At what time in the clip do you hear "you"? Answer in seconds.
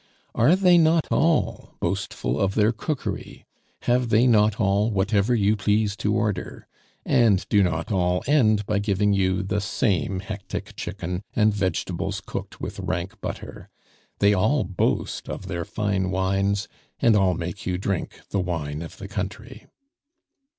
5.35-5.55, 9.13-9.43, 17.67-17.77